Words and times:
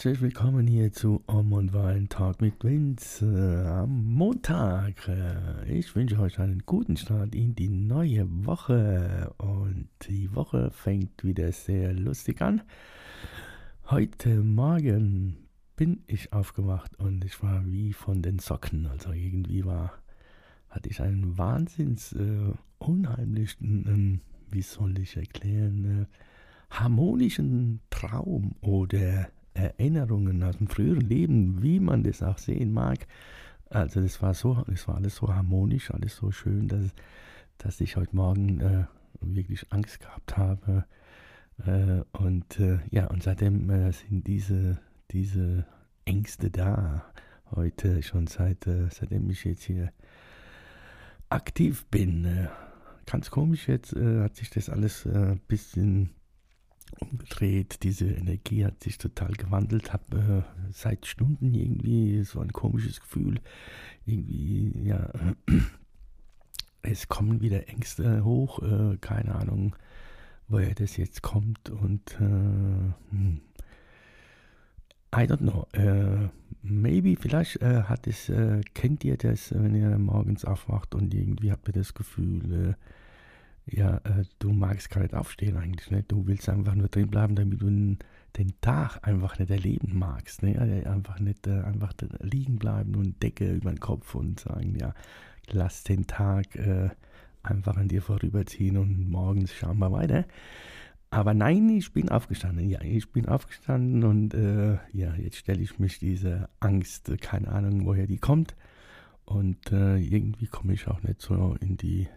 Herzlich 0.00 0.22
willkommen 0.22 0.66
hier 0.66 0.90
zu 0.94 1.22
Om 1.26 1.52
und 1.52 1.74
Wein 1.74 2.08
Talk 2.08 2.40
mit 2.40 2.64
Vince 2.64 3.22
äh, 3.22 3.68
am 3.68 4.02
Montag. 4.06 5.06
Äh, 5.06 5.78
Ich 5.78 5.94
wünsche 5.94 6.18
euch 6.20 6.38
einen 6.38 6.62
guten 6.64 6.96
Start 6.96 7.34
in 7.34 7.54
die 7.54 7.68
neue 7.68 8.26
Woche 8.46 9.30
und 9.36 9.90
die 10.08 10.34
Woche 10.34 10.70
fängt 10.70 11.22
wieder 11.22 11.52
sehr 11.52 11.92
lustig 11.92 12.40
an. 12.40 12.62
Heute 13.90 14.42
Morgen 14.42 15.36
bin 15.76 16.02
ich 16.06 16.32
aufgewacht 16.32 16.98
und 16.98 17.22
ich 17.26 17.42
war 17.42 17.70
wie 17.70 17.92
von 17.92 18.22
den 18.22 18.38
Socken, 18.38 18.86
also 18.86 19.12
irgendwie 19.12 19.66
war, 19.66 19.92
hatte 20.70 20.88
ich 20.88 21.02
einen 21.02 21.36
wahnsinns 21.36 22.14
äh, 22.14 22.54
unheimlichen, 22.78 23.84
ähm, 23.86 24.20
wie 24.50 24.62
soll 24.62 24.98
ich 24.98 25.18
erklären, 25.18 26.06
äh, 26.08 26.74
harmonischen 26.74 27.80
Traum 27.90 28.54
oder 28.62 29.28
Erinnerungen 29.54 30.42
aus 30.42 30.58
dem 30.58 30.68
früheren 30.68 31.08
Leben, 31.08 31.62
wie 31.62 31.80
man 31.80 32.02
das 32.02 32.22
auch 32.22 32.38
sehen 32.38 32.72
mag. 32.72 33.06
Also 33.68 34.00
das 34.00 34.20
war 34.20 34.34
so, 34.34 34.64
das 34.66 34.88
war 34.88 34.96
alles 34.96 35.16
so 35.16 35.32
harmonisch, 35.32 35.90
alles 35.90 36.16
so 36.16 36.30
schön, 36.30 36.68
dass, 36.68 36.86
dass 37.58 37.80
ich 37.80 37.96
heute 37.96 38.16
Morgen 38.16 38.60
äh, 38.60 38.84
wirklich 39.20 39.66
Angst 39.70 40.00
gehabt 40.00 40.36
habe. 40.36 40.84
Äh, 41.66 42.02
und 42.12 42.58
äh, 42.58 42.78
ja, 42.90 43.06
und 43.06 43.22
seitdem 43.22 43.70
äh, 43.70 43.92
sind 43.92 44.26
diese, 44.26 44.78
diese 45.10 45.66
Ängste 46.04 46.50
da. 46.50 47.04
Heute 47.52 48.02
schon 48.02 48.28
seit, 48.28 48.66
äh, 48.66 48.88
seitdem 48.90 49.28
ich 49.30 49.44
jetzt 49.44 49.64
hier 49.64 49.92
aktiv 51.28 51.84
bin. 51.86 52.24
Äh, 52.24 52.48
ganz 53.06 53.30
komisch 53.30 53.68
jetzt 53.68 53.92
hat 53.96 54.36
sich 54.36 54.50
das 54.50 54.68
alles 54.68 55.04
ein 55.04 55.40
bisschen 55.48 56.10
umgedreht. 56.98 57.82
Diese 57.82 58.06
Energie 58.06 58.64
hat 58.64 58.82
sich 58.82 58.98
total 58.98 59.32
gewandelt. 59.32 59.92
Habe 59.92 60.44
äh, 60.46 60.72
seit 60.72 61.06
Stunden 61.06 61.54
irgendwie 61.54 62.22
so 62.24 62.40
ein 62.40 62.52
komisches 62.52 63.00
Gefühl. 63.00 63.40
Irgendwie, 64.06 64.72
ja, 64.84 65.10
äh, 65.48 65.52
es 66.82 67.08
kommen 67.08 67.40
wieder 67.40 67.68
Ängste 67.68 68.24
hoch. 68.24 68.62
Äh, 68.62 68.96
keine 68.98 69.34
Ahnung, 69.34 69.76
woher 70.48 70.74
das 70.74 70.96
jetzt 70.96 71.22
kommt. 71.22 71.70
Und 71.70 72.12
äh, 72.20 73.10
hm. 73.10 73.40
I 75.14 75.22
don't 75.22 75.38
know. 75.38 75.66
Äh, 75.72 76.28
maybe, 76.62 77.16
vielleicht 77.20 77.60
äh, 77.62 77.82
hat 77.82 78.06
es, 78.06 78.30
kennt 78.74 79.04
ihr 79.04 79.16
das, 79.16 79.52
wenn 79.52 79.74
ihr 79.74 79.98
morgens 79.98 80.44
aufwacht 80.44 80.94
und 80.94 81.12
irgendwie 81.12 81.50
habt 81.50 81.66
ihr 81.68 81.72
das 81.72 81.94
Gefühl, 81.94 82.76
ja, 83.70 83.96
äh, 83.98 84.24
du 84.38 84.52
magst 84.52 84.90
gar 84.90 85.02
nicht 85.02 85.14
aufstehen 85.14 85.56
eigentlich, 85.56 85.90
ne? 85.90 86.02
Du 86.06 86.26
willst 86.26 86.48
einfach 86.48 86.74
nur 86.74 86.88
drin 86.88 87.08
bleiben, 87.08 87.34
damit 87.34 87.60
du 87.62 87.66
den, 87.66 87.98
Tag 88.60 89.06
einfach 89.06 89.38
nicht 89.38 89.50
erleben 89.50 89.98
magst, 89.98 90.42
ne? 90.42 90.84
Einfach 90.86 91.18
nicht 91.20 91.46
äh, 91.46 91.62
einfach 91.62 91.92
liegen 92.20 92.58
bleiben 92.58 92.94
und 92.94 93.22
Decke 93.22 93.52
über 93.52 93.70
den 93.70 93.80
Kopf 93.80 94.14
und 94.14 94.40
sagen, 94.40 94.76
ja, 94.78 94.94
lass 95.50 95.84
den 95.84 96.06
Tag 96.06 96.56
äh, 96.56 96.90
einfach 97.42 97.76
an 97.76 97.88
dir 97.88 98.02
vorüberziehen 98.02 98.76
und 98.76 99.10
morgens 99.10 99.52
schauen 99.52 99.78
wir 99.78 99.92
weiter. 99.92 100.24
Aber 101.10 101.34
nein, 101.34 101.68
ich 101.70 101.92
bin 101.92 102.08
aufgestanden. 102.08 102.68
Ja, 102.68 102.80
ich 102.82 103.10
bin 103.10 103.26
aufgestanden 103.26 104.04
und 104.04 104.32
äh, 104.32 104.78
ja, 104.92 105.14
jetzt 105.16 105.36
stelle 105.36 105.60
ich 105.60 105.78
mich 105.78 105.98
diese 105.98 106.48
Angst, 106.60 107.10
keine 107.20 107.48
Ahnung, 107.48 107.84
woher 107.84 108.06
die 108.06 108.18
kommt. 108.18 108.54
Und 109.24 109.72
äh, 109.72 109.96
irgendwie 109.96 110.46
komme 110.46 110.74
ich 110.74 110.86
auch 110.86 111.02
nicht 111.02 111.20
so 111.20 111.56
in 111.60 111.76
die 111.76 112.08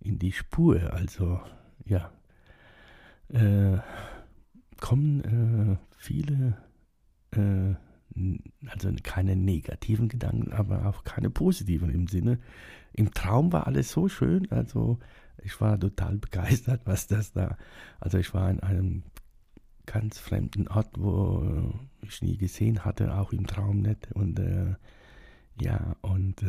in 0.00 0.18
die 0.18 0.32
Spur. 0.32 0.92
Also 0.92 1.40
ja, 1.84 2.12
äh, 3.28 3.78
kommen 4.80 5.20
äh, 5.24 5.76
viele, 5.96 6.56
äh, 7.32 7.74
also 8.68 8.90
keine 9.02 9.36
negativen 9.36 10.08
Gedanken, 10.08 10.52
aber 10.52 10.86
auch 10.86 11.04
keine 11.04 11.30
positiven 11.30 11.90
im 11.90 12.06
Sinne. 12.08 12.38
Im 12.92 13.12
Traum 13.12 13.52
war 13.52 13.66
alles 13.66 13.90
so 13.90 14.08
schön, 14.08 14.50
also 14.50 14.98
ich 15.42 15.60
war 15.60 15.78
total 15.78 16.18
begeistert, 16.18 16.82
was 16.84 17.06
das 17.06 17.32
da, 17.32 17.56
also 18.00 18.18
ich 18.18 18.34
war 18.34 18.50
in 18.50 18.60
einem 18.60 19.04
ganz 19.86 20.18
fremden 20.18 20.68
Ort, 20.68 20.90
wo 20.98 21.72
ich 22.02 22.22
nie 22.22 22.36
gesehen 22.36 22.84
hatte, 22.84 23.16
auch 23.16 23.32
im 23.32 23.46
Traum 23.46 23.80
nicht 23.80 24.10
und 24.12 24.38
äh, 24.38 24.74
ja, 25.60 25.96
und 26.00 26.42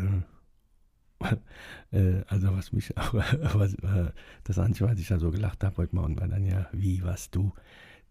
äh, 1.92 2.22
also 2.28 2.56
was 2.56 2.72
mich 2.72 2.98
auch, 2.98 3.14
was, 3.14 3.74
äh, 3.76 4.12
das 4.44 4.60
Einzige, 4.60 4.90
was 4.90 5.00
ich 5.00 5.08
da 5.08 5.20
so 5.20 5.32
gelacht 5.32 5.64
habe 5.64 5.78
heute 5.78 5.96
Morgen, 5.96 6.20
war 6.20 6.28
dann 6.28 6.46
ja, 6.46 6.68
wie, 6.72 7.04
was, 7.04 7.30
du. 7.30 7.54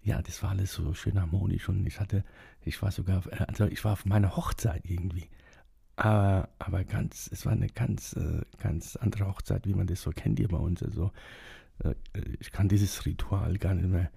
Ja, 0.02 0.22
das 0.22 0.42
war 0.42 0.50
alles 0.50 0.72
so 0.72 0.94
schön 0.94 1.20
harmonisch 1.20 1.68
und 1.68 1.86
ich 1.86 2.00
hatte, 2.00 2.24
ich 2.64 2.80
war 2.82 2.90
sogar, 2.90 3.26
äh, 3.32 3.44
also 3.46 3.66
ich 3.66 3.84
war 3.84 3.92
auf 3.92 4.06
meiner 4.06 4.36
Hochzeit 4.36 4.82
irgendwie. 4.84 5.28
Aber, 5.96 6.48
aber 6.58 6.84
ganz, 6.84 7.28
es 7.30 7.44
war 7.44 7.52
eine 7.52 7.68
ganz, 7.68 8.16
ganz 8.56 8.96
andere 8.96 9.26
Hochzeit, 9.26 9.66
wie 9.66 9.74
man 9.74 9.86
das 9.86 10.00
so 10.00 10.12
kennt 10.12 10.38
hier 10.38 10.48
bei 10.48 10.56
uns. 10.56 10.82
Also 10.82 11.12
ich 12.38 12.50
kann 12.52 12.70
dieses 12.70 13.04
Ritual 13.04 13.58
gar 13.58 13.74
nicht 13.74 13.86
mehr 13.86 14.10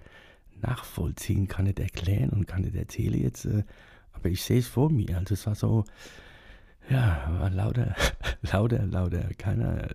nachvollziehen, 0.62 1.50
kann 1.50 1.66
nicht 1.66 1.82
erklären 1.82 2.30
und 2.30 2.48
kann 2.48 2.62
nicht 2.62 2.76
erzählen 2.76 3.22
jetzt, 3.22 3.50
aber 4.14 4.30
ich 4.30 4.42
sehe 4.44 4.60
es 4.60 4.68
vor 4.68 4.90
mir. 4.92 5.18
Also 5.18 5.34
es 5.34 5.46
war 5.46 5.56
so, 5.56 5.84
ja, 6.90 7.28
war 7.40 7.50
lauter, 7.50 7.96
lauter, 8.42 8.86
lauter, 8.86 9.30
keiner, 9.38 9.90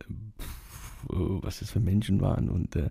was 1.08 1.60
das 1.60 1.70
für 1.70 1.80
Menschen 1.80 2.20
waren 2.20 2.48
und, 2.48 2.76
äh, 2.76 2.90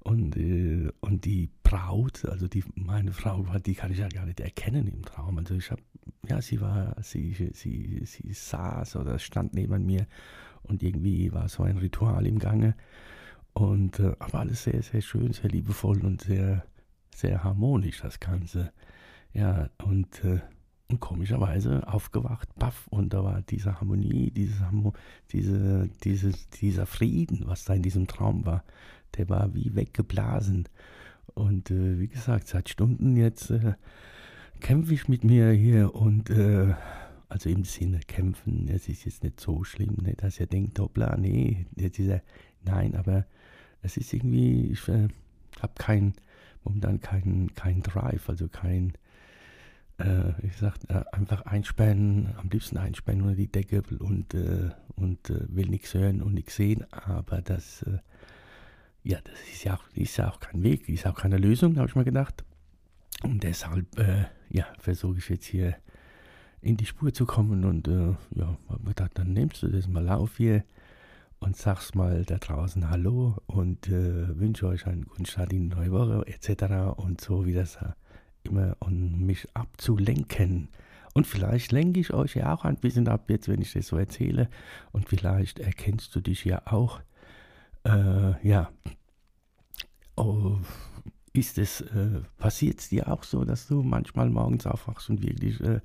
und, 0.00 0.36
äh, 0.36 0.90
und 1.00 1.24
die 1.24 1.50
Braut, 1.62 2.24
also 2.26 2.46
die, 2.46 2.64
meine 2.74 3.12
Frau, 3.12 3.44
die 3.64 3.74
kann 3.74 3.90
ich 3.90 3.98
ja 3.98 4.08
gar 4.08 4.26
nicht 4.26 4.40
erkennen 4.40 4.86
im 4.86 5.02
Traum. 5.04 5.38
Also 5.38 5.54
ich 5.54 5.70
habe, 5.70 5.82
ja, 6.28 6.40
sie 6.40 6.60
war, 6.60 6.94
sie, 7.02 7.50
sie, 7.52 8.04
sie 8.04 8.32
saß 8.32 8.96
oder 8.96 9.18
stand 9.18 9.54
neben 9.54 9.84
mir 9.84 10.06
und 10.62 10.82
irgendwie 10.82 11.32
war 11.32 11.48
so 11.48 11.64
ein 11.64 11.78
Ritual 11.78 12.26
im 12.26 12.38
Gange. 12.38 12.74
Und 13.52 14.00
äh, 14.00 14.14
aber 14.18 14.40
alles 14.40 14.64
sehr, 14.64 14.82
sehr 14.82 15.00
schön, 15.00 15.32
sehr 15.32 15.50
liebevoll 15.50 16.04
und 16.04 16.20
sehr, 16.22 16.64
sehr 17.14 17.42
harmonisch, 17.42 18.02
das 18.02 18.20
Ganze. 18.20 18.72
Ja, 19.32 19.70
und 19.82 20.22
äh, 20.24 20.40
und 20.88 21.00
komischerweise 21.00 21.86
aufgewacht, 21.88 22.48
baff, 22.56 22.86
und 22.88 23.12
da 23.12 23.24
war 23.24 23.42
diese 23.42 23.80
Harmonie, 23.80 24.30
diese, 24.30 24.68
diese, 25.32 25.88
dieses, 26.04 26.48
dieser 26.50 26.86
Frieden, 26.86 27.42
was 27.46 27.64
da 27.64 27.74
in 27.74 27.82
diesem 27.82 28.06
Traum 28.06 28.46
war, 28.46 28.62
der 29.16 29.28
war 29.28 29.54
wie 29.54 29.74
weggeblasen. 29.74 30.68
Und 31.34 31.70
äh, 31.70 31.98
wie 31.98 32.08
gesagt, 32.08 32.48
seit 32.48 32.68
Stunden 32.68 33.16
jetzt 33.16 33.50
äh, 33.50 33.74
kämpfe 34.60 34.94
ich 34.94 35.08
mit 35.08 35.24
mir 35.24 35.50
hier 35.50 35.94
und 35.94 36.30
äh, 36.30 36.74
also 37.28 37.50
im 37.50 37.64
Sinne 37.64 38.00
kämpfen, 38.06 38.68
es 38.68 38.88
ist 38.88 39.04
jetzt 39.04 39.24
nicht 39.24 39.40
so 39.40 39.64
schlimm, 39.64 39.96
ne, 40.02 40.14
dass 40.14 40.38
ihr 40.38 40.46
denkt, 40.46 40.78
hoppla, 40.78 41.16
nee, 41.16 41.66
jetzt 41.74 41.98
ist 41.98 42.08
er, 42.08 42.22
nein, 42.64 42.94
aber 42.94 43.26
es 43.82 43.96
ist 43.96 44.12
irgendwie, 44.12 44.70
ich 44.70 44.88
äh, 44.88 45.08
habe 45.60 45.72
kein, 45.76 46.14
momentan 46.64 47.00
keinen 47.00 47.54
kein 47.54 47.82
Drive, 47.82 48.28
also 48.28 48.48
kein, 48.48 48.92
äh, 49.98 50.46
ich 50.46 50.56
sag, 50.56 50.76
äh, 50.88 51.04
einfach 51.12 51.42
einspannen, 51.46 52.34
am 52.36 52.48
liebsten 52.48 52.76
einspannen 52.76 53.22
unter 53.22 53.36
die 53.36 53.50
Decke 53.50 53.82
und, 53.98 54.34
äh, 54.34 54.70
und 54.96 55.30
äh, 55.30 55.46
will 55.48 55.68
nichts 55.68 55.94
hören 55.94 56.22
und 56.22 56.34
nichts 56.34 56.56
sehen, 56.56 56.84
aber 56.90 57.40
das, 57.40 57.82
äh, 57.82 57.98
ja, 59.02 59.18
das 59.22 59.38
ist 59.52 59.64
ja, 59.64 59.74
auch, 59.74 59.84
ist 59.94 60.16
ja 60.16 60.30
auch 60.30 60.40
kein 60.40 60.62
Weg, 60.62 60.88
ist 60.88 61.06
auch 61.06 61.14
keine 61.14 61.38
Lösung, 61.38 61.76
habe 61.78 61.88
ich 61.88 61.94
mir 61.94 62.04
gedacht. 62.04 62.44
Und 63.22 63.42
deshalb, 63.42 63.98
äh, 63.98 64.26
ja, 64.50 64.66
versuche 64.78 65.18
ich 65.18 65.28
jetzt 65.28 65.46
hier 65.46 65.76
in 66.60 66.76
die 66.76 66.86
Spur 66.86 67.12
zu 67.12 67.24
kommen 67.26 67.64
und 67.64 67.86
ja, 67.86 68.58
habe 68.68 68.84
gedacht, 68.84 69.12
dann 69.14 69.32
nimmst 69.32 69.62
du 69.62 69.68
das 69.68 69.86
mal 69.86 70.08
auf 70.08 70.38
hier 70.38 70.64
und 71.38 71.56
sagst 71.56 71.94
mal 71.94 72.24
da 72.24 72.38
draußen 72.38 72.90
Hallo 72.90 73.36
und 73.46 73.88
wünsche 73.88 74.66
euch 74.66 74.86
einen 74.86 75.04
guten 75.04 75.26
Start 75.26 75.52
in 75.52 75.70
die 75.70 75.76
neue 75.76 75.92
Woche 75.92 76.26
etc. 76.26 76.98
und 76.98 77.20
so 77.20 77.46
wie 77.46 77.52
das 77.52 77.76
immer 77.76 77.94
um 78.48 79.26
mich 79.26 79.48
abzulenken. 79.54 80.68
Und 81.14 81.26
vielleicht 81.26 81.72
lenke 81.72 82.00
ich 82.00 82.12
euch 82.12 82.34
ja 82.36 82.54
auch 82.54 82.64
ein 82.64 82.76
bisschen 82.76 83.08
ab, 83.08 83.30
jetzt 83.30 83.48
wenn 83.48 83.62
ich 83.62 83.72
das 83.72 83.86
so 83.86 83.96
erzähle. 83.96 84.48
Und 84.92 85.08
vielleicht 85.08 85.58
erkennst 85.58 86.14
du 86.14 86.20
dich 86.20 86.44
ja 86.44 86.62
auch. 86.66 87.00
Äh, 87.84 88.46
ja. 88.46 88.70
Oh, 90.16 90.58
ist 91.32 91.58
es, 91.58 91.82
äh, 91.82 92.20
passiert 92.38 92.80
es 92.80 92.88
dir 92.88 93.10
auch 93.10 93.22
so, 93.22 93.44
dass 93.44 93.66
du 93.66 93.82
manchmal 93.82 94.30
morgens 94.30 94.66
aufwachst 94.66 95.10
und 95.10 95.22
wirklich 95.22 95.60
äh, 95.60 95.80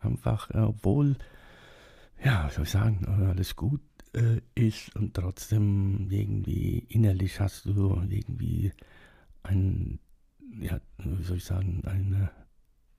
einfach, 0.00 0.50
obwohl 0.54 1.16
ja, 2.24 2.48
soll 2.50 2.64
ich 2.64 2.70
sagen, 2.70 3.04
alles 3.28 3.56
gut 3.56 3.80
äh, 4.14 4.40
ist 4.54 4.94
und 4.96 5.14
trotzdem 5.14 6.08
irgendwie 6.10 6.78
innerlich 6.88 7.40
hast 7.40 7.66
du 7.66 8.02
irgendwie 8.08 8.72
ein, 9.42 9.98
ja, 10.60 10.80
wie 10.98 11.22
soll 11.22 11.38
ich 11.38 11.44
sagen, 11.44 11.82
ein, 11.86 12.28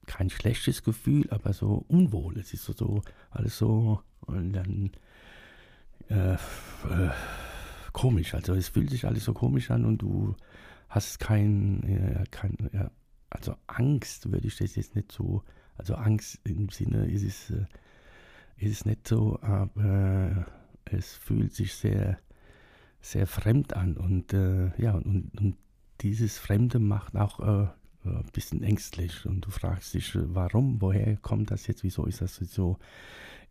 kein 0.06 0.30
schlechtes 0.30 0.84
Gefühl, 0.84 1.30
aber 1.30 1.54
so 1.54 1.86
unwohl. 1.88 2.38
Es 2.40 2.54
ist 2.54 2.64
so, 2.64 2.74
so 2.74 3.02
alles 3.32 3.58
so 3.58 4.02
und 4.22 4.54
dann 4.54 4.92
äh, 6.10 6.34
äh, 6.34 7.10
komisch. 7.94 8.34
Also 8.34 8.54
es 8.54 8.70
fühlt 8.70 8.90
sich 8.90 9.06
alles 9.06 9.26
so 9.26 9.34
komisch 9.34 9.72
an 9.72 9.86
und 9.86 10.02
du 10.02 10.36
hast 10.90 11.20
kein, 11.20 11.84
ja, 11.88 12.24
kein 12.32 12.56
ja, 12.72 12.92
also 13.30 13.56
Angst 13.68 14.32
würde 14.32 14.48
ich 14.48 14.58
das 14.58 14.76
jetzt 14.76 14.96
nicht 14.96 15.12
so, 15.12 15.44
also 15.76 15.96
Angst 15.96 16.40
im 16.46 16.70
Sinne 16.70 17.06
ist 17.06 17.24
es, 17.24 17.50
äh, 17.50 17.66
ist 18.58 18.72
es 18.72 18.86
nicht 18.86 19.08
so, 19.08 19.40
aber 19.42 20.48
es 20.86 21.14
fühlt 21.14 21.54
sich 21.54 21.74
sehr, 21.74 22.18
sehr 23.02 23.28
fremd 23.28 23.74
an 23.74 23.98
und 23.98 24.34
äh, 24.34 24.72
ja, 24.82 24.94
und, 24.94 25.32
und 25.40 25.58
dieses 26.02 26.38
Fremde 26.38 26.80
macht 26.80 27.16
auch 27.16 27.40
äh, 27.40 27.68
ein 28.06 28.26
bisschen 28.34 28.64
ängstlich. 28.64 29.26
Und 29.26 29.42
du 29.42 29.52
fragst 29.52 29.94
dich, 29.94 30.12
warum, 30.16 30.82
woher 30.82 31.18
kommt 31.18 31.52
das 31.52 31.68
jetzt, 31.68 31.84
wieso 31.84 32.06
ist 32.06 32.22
das 32.22 32.36
so, 32.36 32.78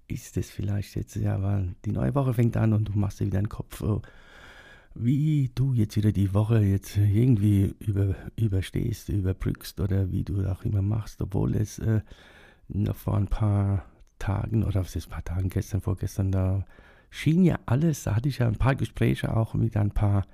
ist 0.09 0.37
es 0.37 0.51
vielleicht 0.51 0.95
jetzt, 0.95 1.17
ja, 1.17 1.43
weil 1.43 1.75
die 1.85 1.93
neue 1.93 2.15
Woche 2.15 2.35
fängt 2.35 2.57
an 2.57 2.73
und 2.73 2.89
du 2.89 2.99
machst 2.99 3.21
dir 3.21 3.27
wieder 3.27 3.41
den 3.41 3.49
Kopf, 3.49 3.83
äh, 3.83 4.01
wie 4.95 5.51
du 5.55 5.75
jetzt 5.75 5.97
wieder 5.97 6.13
die 6.13 6.33
Woche 6.33 6.61
jetzt 6.61 6.97
irgendwie 6.97 7.75
über, 7.81 8.15
überstehst, 8.37 9.09
überbrückst 9.09 9.81
oder 9.81 10.11
wie 10.11 10.25
du 10.25 10.47
auch 10.47 10.65
immer 10.65 10.83
machst, 10.83 11.21
obwohl 11.21 11.55
es 11.55 11.79
äh, 11.79 12.01
noch 12.69 12.97
vor 12.97 13.17
ein 13.17 13.29
paar 13.29 13.85
Tagen 14.19 14.65
oder 14.65 14.81
was 14.81 14.97
ist 14.97 15.09
ein 15.09 15.11
paar 15.11 15.25
Tagen, 15.25 15.49
gestern, 15.51 15.81
vorgestern, 15.81 16.33
da 16.33 16.65
schien 17.11 17.45
ja 17.45 17.59
alles, 17.67 18.05
da 18.05 18.17
hatte 18.17 18.29
ich 18.29 18.39
ja 18.39 18.49
ein 18.49 18.57
paar 18.57 18.75
Gespräche 18.75 19.37
auch 19.37 19.55
mit 19.55 19.77
ein 19.77 19.91
paar, 19.91 20.27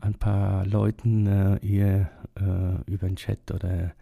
ein 0.00 0.14
paar 0.14 0.66
Leuten 0.66 1.26
äh, 1.26 1.58
hier 1.62 2.10
äh, 2.36 2.90
über 2.90 3.06
den 3.06 3.16
Chat 3.16 3.50
oder 3.50 3.92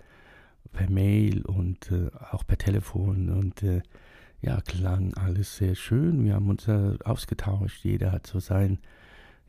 per 0.73 0.91
Mail 0.91 1.43
und 1.43 1.91
äh, 1.91 2.11
auch 2.31 2.47
per 2.47 2.59
Telefon 2.59 3.31
und 3.31 3.63
äh, 3.63 3.83
ja, 4.43 4.61
klang 4.61 5.15
alles 5.15 5.57
sehr 5.57 5.75
schön. 5.75 6.25
Wir 6.25 6.35
haben 6.35 6.51
uns 6.51 6.69
ausgetauscht, 6.69 7.85
jeder 7.85 8.13
hat 8.13 8.27
so 8.27 8.41
sein 8.41 8.79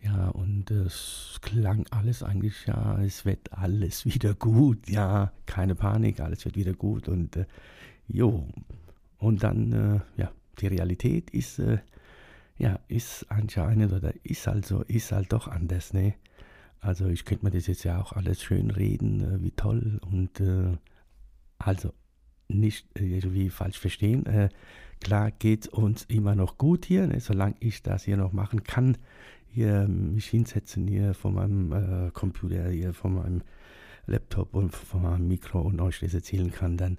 ja, 0.05 0.27
und 0.29 0.69
es 0.69 1.39
klang 1.41 1.85
alles 1.89 2.21
eigentlich, 2.21 2.67
ja, 2.67 3.01
es 3.01 3.25
wird 3.25 3.51
alles 3.53 4.05
wieder 4.13 4.33
gut, 4.35 4.87
ja, 4.87 5.31
keine 5.45 5.75
Panik, 5.75 6.19
alles 6.19 6.45
wird 6.45 6.55
wieder 6.55 6.73
gut 6.73 7.07
und 7.09 7.35
äh, 7.35 7.45
jo. 8.07 8.47
Und 9.17 9.43
dann, 9.43 9.71
äh, 9.71 10.21
ja, 10.21 10.31
die 10.59 10.67
Realität 10.67 11.31
ist, 11.31 11.59
äh, 11.59 11.79
ja, 12.57 12.79
ist 12.87 13.25
anscheinend 13.29 13.93
oder 13.93 14.13
ist 14.23 14.47
also, 14.47 14.83
ist 14.83 15.11
halt 15.11 15.33
doch 15.33 15.47
anders, 15.47 15.93
ne? 15.93 16.13
Also 16.85 17.07
ich 17.07 17.25
könnte 17.25 17.45
mir 17.45 17.51
das 17.51 17.67
jetzt 17.67 17.83
ja 17.83 17.99
auch 17.99 18.13
alles 18.13 18.41
schön 18.41 18.69
reden, 18.69 19.21
äh, 19.21 19.43
wie 19.43 19.51
toll 19.51 19.99
und 20.09 20.39
äh, 20.39 20.77
also 21.57 21.93
nicht 22.47 22.87
irgendwie 22.93 23.49
falsch 23.49 23.79
verstehen. 23.79 24.25
Äh, 24.27 24.49
klar 24.99 25.31
geht 25.31 25.67
uns 25.67 26.05
immer 26.05 26.35
noch 26.35 26.57
gut 26.57 26.85
hier, 26.85 27.07
ne? 27.07 27.19
solange 27.19 27.55
ich 27.59 27.81
das 27.81 28.03
hier 28.03 28.17
noch 28.17 28.33
machen 28.33 28.63
kann 28.63 28.97
hier 29.55 29.87
mich 29.87 30.27
hinsetzen, 30.27 30.85
hier 30.85 31.13
vor 31.13 31.31
meinem 31.31 31.71
äh, 31.71 32.11
Computer, 32.11 32.69
hier 32.69 32.93
vor 32.93 33.09
meinem 33.09 33.41
Laptop 34.05 34.53
und 34.53 34.75
vor 34.75 34.99
meinem 34.99 35.29
Mikro 35.29 35.61
und 35.61 35.79
euch 35.79 36.01
das 36.01 36.13
erzählen 36.13 36.51
kann, 36.51 36.75
dann 36.75 36.97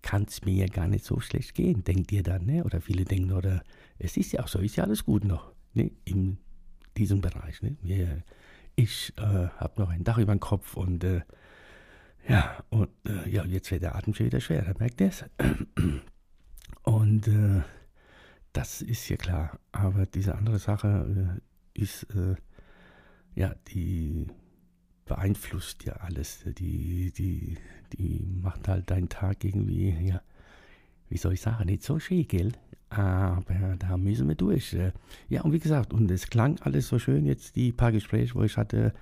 kann 0.00 0.24
es 0.26 0.42
mir 0.42 0.54
ja 0.54 0.66
gar 0.66 0.88
nicht 0.88 1.04
so 1.04 1.20
schlecht 1.20 1.54
gehen, 1.54 1.84
denkt 1.84 2.10
ihr 2.10 2.22
dann, 2.22 2.46
ne? 2.46 2.64
Oder 2.64 2.80
viele 2.80 3.04
denken, 3.04 3.32
oder 3.32 3.62
es 3.98 4.16
ist 4.16 4.32
ja 4.32 4.42
auch 4.42 4.48
so, 4.48 4.60
ist 4.60 4.76
ja 4.76 4.84
alles 4.84 5.04
gut 5.04 5.24
noch, 5.24 5.52
ne? 5.74 5.90
In 6.06 6.38
diesem 6.96 7.20
Bereich, 7.20 7.60
ne? 7.60 7.76
Wir, 7.82 8.22
ich 8.82 9.12
äh, 9.18 9.48
habe 9.58 9.80
noch 9.80 9.90
ein 9.90 10.04
Dach 10.04 10.18
über 10.18 10.34
dem 10.34 10.40
Kopf 10.40 10.76
und 10.76 11.04
äh, 11.04 11.22
ja, 12.28 12.62
und 12.68 12.90
äh, 13.06 13.28
ja, 13.28 13.44
jetzt 13.44 13.70
wird 13.70 13.82
der 13.82 13.94
Atem 13.94 14.14
schon 14.14 14.26
wieder 14.26 14.40
schwer, 14.40 14.74
merkt 14.78 15.00
ihr 15.00 15.08
es? 15.08 15.24
Und 16.82 17.28
äh, 17.28 17.62
das 18.52 18.82
ist 18.82 19.08
ja 19.08 19.16
klar. 19.16 19.58
Aber 19.72 20.06
diese 20.06 20.34
andere 20.34 20.58
Sache, 20.58 21.38
äh, 21.38 21.80
ist, 21.80 22.04
äh, 22.14 22.36
ja, 23.34 23.54
die 23.68 24.26
beeinflusst 25.04 25.84
ja 25.84 25.94
alles. 25.94 26.44
Die, 26.44 27.12
die, 27.12 27.56
die 27.92 28.24
macht 28.42 28.68
halt 28.68 28.90
deinen 28.90 29.08
Tag 29.08 29.44
irgendwie, 29.44 29.90
ja, 29.90 30.22
wie 31.08 31.16
soll 31.16 31.34
ich 31.34 31.40
sagen, 31.40 31.66
nicht 31.66 31.82
so 31.82 31.98
schön, 31.98 32.26
gell? 32.28 32.52
Aber 32.90 33.69
da 33.90 33.96
müssen 33.96 34.28
wir 34.28 34.36
durch. 34.36 34.76
Ja, 35.28 35.42
und 35.42 35.52
wie 35.52 35.58
gesagt, 35.58 35.92
und 35.92 36.10
es 36.10 36.30
klang 36.30 36.58
alles 36.60 36.86
so 36.86 36.98
schön 36.98 37.26
jetzt, 37.26 37.56
die 37.56 37.72
paar 37.72 37.90
Gespräche, 37.90 38.34
wo 38.36 38.42
ich 38.44 38.56
hatte, 38.56 38.92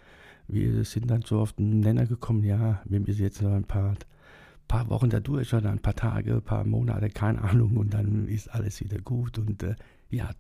wir 0.49 0.83
sind 0.85 1.11
dann 1.11 1.23
so 1.23 1.41
auf 1.41 1.53
den 1.53 1.81
Nenner 1.81 2.07
gekommen, 2.07 2.43
ja, 2.43 2.81
wir 2.87 3.01
müssen 3.01 3.23
jetzt 3.23 3.43
noch 3.43 3.53
ein 3.53 3.65
paar, 3.65 3.97
paar 4.67 4.89
Wochen 4.89 5.11
da 5.11 5.21
durch 5.21 5.53
oder 5.53 5.71
ein 5.71 5.81
paar 5.81 5.95
Tage, 5.95 6.37
ein 6.37 6.43
paar 6.43 6.65
Monate, 6.65 7.11
keine 7.11 7.43
Ahnung, 7.43 7.77
und 7.77 7.93
dann 7.93 8.29
ist 8.29 8.49
alles 8.49 8.81
wieder 8.81 8.99
gut 8.99 9.39
und 9.39 9.63
äh, 9.63 9.75
ja, 10.11 10.31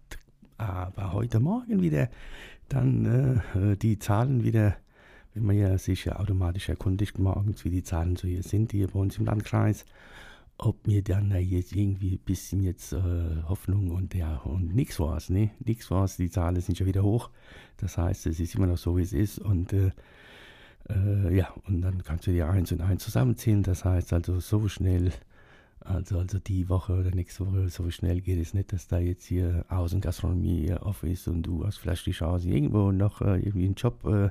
aber 0.56 1.12
heute 1.12 1.40
Morgen 1.40 1.82
wieder 1.82 2.08
dann 2.70 3.42
äh, 3.54 3.76
die 3.76 3.98
Zahlen 3.98 4.44
wieder, 4.44 4.76
wenn 5.34 5.44
man 5.44 5.58
ja 5.58 5.76
sich 5.76 6.06
ja 6.06 6.16
automatisch 6.16 6.70
erkundigt 6.70 7.18
morgens, 7.18 7.66
wie 7.66 7.70
die 7.70 7.82
Zahlen 7.82 8.16
so 8.16 8.26
hier 8.26 8.42
sind, 8.42 8.72
hier 8.72 8.88
bei 8.88 8.98
uns 8.98 9.18
im 9.18 9.26
Landkreis, 9.26 9.84
ob 10.58 10.86
mir 10.86 11.02
dann 11.02 11.30
jetzt 11.40 11.72
irgendwie 11.72 12.14
ein 12.16 12.24
bisschen 12.24 12.62
jetzt 12.62 12.92
äh, 12.92 13.42
Hoffnung 13.48 13.90
und 13.90 14.14
ja, 14.14 14.38
und 14.38 14.74
nichts 14.74 14.98
war's, 14.98 15.30
ne? 15.30 15.50
Nichts 15.64 15.90
war's, 15.90 16.16
die 16.16 16.30
Zahlen 16.30 16.60
sind 16.60 16.76
schon 16.76 16.86
wieder 16.88 17.02
hoch. 17.02 17.30
Das 17.76 17.96
heißt, 17.96 18.26
es 18.26 18.40
ist 18.40 18.54
immer 18.56 18.66
noch 18.66 18.78
so, 18.78 18.96
wie 18.96 19.02
es 19.02 19.12
ist 19.12 19.38
und 19.38 19.72
äh, 19.72 19.92
äh, 20.88 21.36
ja, 21.36 21.52
und 21.66 21.82
dann 21.82 22.02
kannst 22.02 22.26
du 22.26 22.32
dir 22.32 22.48
eins 22.48 22.72
und 22.72 22.80
eins 22.80 23.04
zusammenziehen. 23.04 23.62
Das 23.62 23.84
heißt 23.84 24.12
also 24.12 24.40
so 24.40 24.68
schnell 24.68 25.12
also, 25.80 26.18
also 26.18 26.38
die 26.38 26.68
Woche 26.68 26.92
oder 26.92 27.10
nächste 27.12 27.46
Woche, 27.46 27.68
so 27.68 27.90
schnell 27.90 28.20
geht 28.20 28.38
es 28.38 28.52
nicht, 28.52 28.72
dass 28.72 28.88
da 28.88 28.98
jetzt 28.98 29.24
hier 29.24 29.64
Außengastronomie 29.68 30.72
off 30.74 31.02
ist 31.02 31.28
und 31.28 31.42
du 31.42 31.64
hast 31.64 31.78
vielleicht 31.78 32.04
die 32.06 32.12
Chance, 32.12 32.48
irgendwo 32.48 32.92
noch 32.92 33.22
äh, 33.22 33.38
irgendwie 33.38 33.64
einen 33.64 33.74
Job 33.74 34.04
äh, 34.04 34.30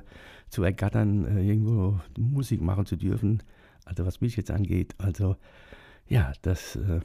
zu 0.50 0.62
ergattern, 0.62 1.24
äh, 1.24 1.42
irgendwo 1.42 1.98
Musik 2.16 2.60
machen 2.60 2.86
zu 2.86 2.96
dürfen. 2.96 3.42
Also 3.84 4.06
was 4.06 4.20
mich 4.20 4.36
jetzt 4.36 4.50
angeht, 4.50 4.94
also 4.98 5.36
ja, 6.08 6.32
das 6.42 6.76
äh, 6.76 7.00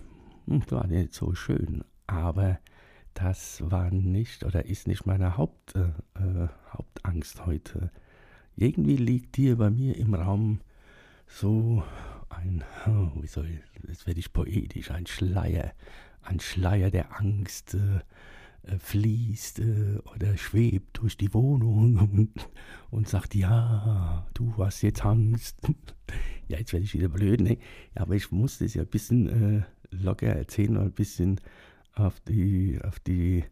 hm, 0.48 0.64
war 0.70 0.88
nicht 0.88 1.14
so 1.14 1.36
schön, 1.36 1.84
aber 2.08 2.60
das 3.14 3.62
war 3.70 3.92
nicht 3.92 4.44
oder 4.44 4.66
ist 4.66 4.88
nicht 4.88 5.06
meine 5.06 5.38
Haupt, 5.38 5.76
äh, 5.76 5.90
äh, 6.20 6.48
Hauptangst 6.72 7.46
heute. 7.46 7.92
Irgendwie 8.56 8.98
liegt 8.98 9.36
hier 9.36 9.58
bei 9.58 9.70
mir 9.70 9.98
im 9.98 10.14
Raum 10.14 10.62
so 11.28 11.84
ein, 12.30 12.64
oh, 12.88 13.22
wie 13.22 13.28
soll 13.28 13.48
ich, 13.48 13.88
jetzt 13.88 14.08
werde 14.08 14.20
ich 14.20 14.34
poetisch, 14.34 14.92
ein 14.92 15.06
Schleier, 15.06 15.74
ein 16.22 16.40
Schleier 16.40 16.90
der 16.90 17.20
Angst 17.20 17.76
äh, 17.76 18.00
fließt 18.78 19.60
äh, 19.60 20.00
oder 20.16 20.38
schwebt 20.38 21.00
durch 21.00 21.18
die 21.18 21.34
Wohnung 21.34 22.30
und, 22.92 23.08
sagt, 23.08 23.36
ja, 23.36 24.26
du 24.34 24.54
hast 24.58 24.82
jetzt 24.82 25.06
Angst. 25.06 25.58
ja, 26.48 26.58
jetzt 26.58 26.74
werde 26.74 26.86
ich 26.86 26.94
wieder 26.94 27.10
blöd, 27.10 27.42
ne? 27.42 27.58
Aber 27.96 28.16
ich 28.16 28.32
muss 28.32 28.60
das 28.60 28.74
ja 28.74 28.84
ein 28.84 28.88
bisschen 28.88 29.62
äh, 29.62 29.64
locker 29.92 30.28
erzählen 30.28 30.78
und 30.78 30.86
ein 30.86 30.92
bisschen 30.92 31.40
auf 31.94 32.20
die, 32.22 32.80
auf 32.84 33.00
die, 33.00 33.44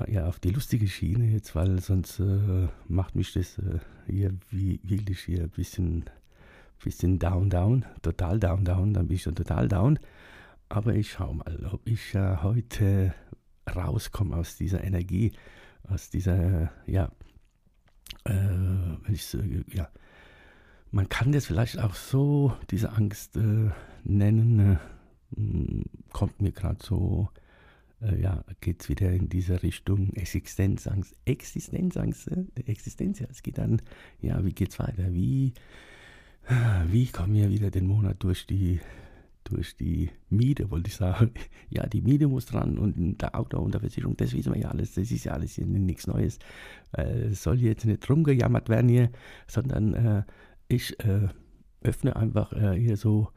äh, 0.00 0.12
ja, 0.12 0.26
auf 0.26 0.40
die 0.40 0.50
lustige 0.50 0.88
Schiene 0.88 1.30
jetzt, 1.32 1.54
weil 1.54 1.80
sonst 1.80 2.20
äh, 2.20 2.68
macht 2.88 3.14
mich 3.14 3.32
das 3.32 3.60
hier 4.06 4.34
wie 4.50 4.80
wirklich 4.82 5.20
hier 5.20 5.42
ein 5.42 5.50
bisschen 5.50 6.04
bisschen 6.84 7.18
down, 7.18 7.50
down, 7.50 7.84
total 8.02 8.38
down, 8.38 8.64
down, 8.64 8.94
dann 8.94 9.08
bin 9.08 9.16
ich 9.16 9.22
schon 9.22 9.34
total 9.34 9.68
down. 9.68 9.98
Aber 10.68 10.94
ich 10.94 11.12
schau 11.12 11.32
mal, 11.32 11.66
ob 11.72 11.86
ich 11.88 12.14
äh, 12.14 12.36
heute 12.42 13.14
rauskomme 13.68 14.36
aus 14.36 14.56
dieser 14.56 14.84
Energie, 14.84 15.32
aus 15.84 16.10
dieser, 16.10 16.70
ja, 16.86 17.10
äh, 18.24 18.32
wenn 18.32 19.14
ich 19.14 19.34
äh, 19.34 19.64
ja, 19.72 19.88
man 20.90 21.08
kann 21.08 21.32
das 21.32 21.46
vielleicht 21.46 21.78
auch 21.78 21.94
so, 21.94 22.54
diese 22.70 22.92
Angst 22.92 23.36
äh, 23.36 23.70
nennen, 24.04 24.78
äh, 25.36 25.84
kommt 26.12 26.40
mir 26.40 26.52
gerade 26.52 26.78
so, 26.82 27.28
äh, 28.00 28.20
ja, 28.20 28.44
geht 28.60 28.82
es 28.82 28.88
wieder 28.88 29.10
in 29.10 29.28
diese 29.28 29.62
Richtung 29.62 30.12
Existenzangst, 30.14 31.14
Existenzangst, 31.24 32.28
äh, 32.28 32.44
Existenz, 32.66 33.18
ja, 33.18 33.26
es 33.30 33.42
geht 33.42 33.58
dann, 33.58 33.82
ja, 34.20 34.44
wie 34.44 34.52
geht's 34.52 34.78
weiter, 34.78 35.12
wie 35.12 35.52
wie 36.86 37.06
kommen 37.08 37.34
wir 37.34 37.50
wieder 37.50 37.70
den 37.70 37.86
Monat 37.86 38.22
durch 38.22 38.46
die, 38.46 38.80
durch 39.48 39.76
die 39.76 40.10
Miete, 40.30 40.70
wollte 40.70 40.88
ich 40.88 40.96
sagen. 40.96 41.30
Ja, 41.70 41.86
die 41.86 42.00
Miete 42.00 42.28
muss 42.28 42.46
dran 42.46 42.78
und 42.78 43.20
der 43.20 43.38
Auto 43.38 43.58
und 43.58 43.74
der 43.74 43.80
Versicherung, 43.80 44.16
das 44.16 44.32
wissen 44.32 44.54
wir 44.54 44.60
ja 44.60 44.70
alles. 44.70 44.94
Das 44.94 45.10
ist 45.10 45.24
ja 45.24 45.32
alles 45.32 45.52
hier 45.52 45.66
nichts 45.66 46.06
Neues. 46.06 46.38
Äh, 46.92 47.30
soll 47.32 47.60
jetzt 47.60 47.84
nicht 47.84 48.08
rumgejammert 48.08 48.70
werden 48.70 48.88
hier, 48.88 49.10
sondern 49.46 49.92
äh, 49.92 50.22
ich 50.68 50.98
äh, 51.04 51.28
öffne 51.82 52.16
einfach 52.16 52.52
äh, 52.54 52.74
hier 52.78 52.96
so 52.96 53.28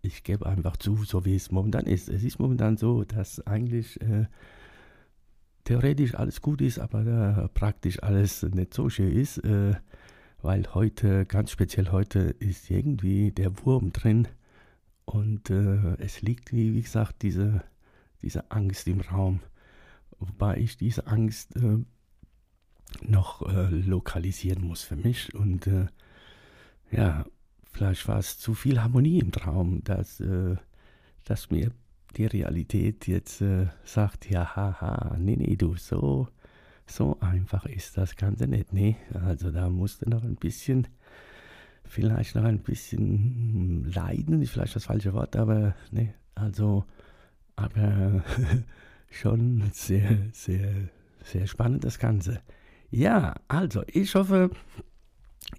ich 0.00 0.22
gebe 0.22 0.44
einfach 0.44 0.76
zu, 0.76 0.96
so 1.04 1.24
wie 1.24 1.34
es 1.34 1.50
momentan 1.50 1.86
ist. 1.86 2.10
Es 2.10 2.24
ist 2.24 2.38
momentan 2.38 2.76
so, 2.76 3.04
dass 3.04 3.46
eigentlich 3.46 3.98
äh, 4.02 4.26
theoretisch 5.64 6.14
alles 6.14 6.42
gut 6.42 6.60
ist, 6.60 6.78
aber 6.78 7.44
äh, 7.44 7.48
praktisch 7.48 8.02
alles 8.02 8.42
nicht 8.42 8.74
so 8.74 8.90
schön 8.90 9.12
ist, 9.12 9.40
weil 10.42 10.74
heute, 10.74 11.24
ganz 11.24 11.50
speziell 11.50 11.90
heute, 11.90 12.34
ist 12.38 12.70
irgendwie 12.70 13.32
der 13.32 13.64
Wurm 13.64 13.92
drin 13.94 14.28
und 15.04 15.50
äh, 15.50 15.96
es 15.98 16.22
liegt, 16.22 16.52
wie 16.52 16.80
gesagt, 16.80 17.22
diese, 17.22 17.62
diese 18.22 18.50
Angst 18.50 18.86
im 18.88 19.00
Raum. 19.00 19.40
Wobei 20.18 20.56
ich 20.58 20.76
diese 20.76 21.06
Angst 21.06 21.56
äh, 21.56 21.78
noch 23.02 23.42
äh, 23.42 23.68
lokalisieren 23.68 24.64
muss 24.64 24.82
für 24.82 24.96
mich 24.96 25.34
und 25.34 25.66
äh, 25.66 25.86
ja, 26.90 27.24
vielleicht 27.72 28.06
war 28.06 28.18
es 28.18 28.38
zu 28.38 28.54
viel 28.54 28.80
Harmonie 28.80 29.18
im 29.18 29.32
Traum, 29.32 29.82
dass, 29.82 30.20
äh, 30.20 30.56
dass 31.24 31.50
mir 31.50 31.72
die 32.16 32.26
Realität 32.26 33.06
jetzt 33.08 33.40
äh, 33.40 33.66
sagt, 33.84 34.30
ja, 34.30 34.54
haha, 34.54 35.16
nee, 35.18 35.36
nee, 35.36 35.56
du, 35.56 35.74
so, 35.74 36.28
so 36.86 37.18
einfach 37.20 37.66
ist 37.66 37.96
das 37.96 38.14
Ganze 38.16 38.46
nicht. 38.46 38.72
Nee, 38.72 38.96
also 39.12 39.50
da 39.50 39.68
musst 39.68 40.02
du 40.02 40.10
noch 40.10 40.22
ein 40.22 40.36
bisschen, 40.36 40.86
vielleicht 41.84 42.34
noch 42.34 42.44
ein 42.44 42.60
bisschen 42.60 43.90
leiden, 43.92 44.42
ist 44.42 44.50
vielleicht 44.50 44.76
das 44.76 44.86
falsche 44.86 45.12
Wort, 45.12 45.36
aber 45.36 45.74
nee, 45.90 46.14
also, 46.34 46.84
aber 47.56 48.24
schon 49.10 49.62
sehr, 49.72 50.18
sehr, 50.32 50.88
sehr 51.22 51.46
spannend 51.46 51.84
das 51.84 51.98
Ganze. 51.98 52.40
Ja, 52.90 53.34
also 53.48 53.82
ich 53.86 54.14
hoffe, 54.14 54.50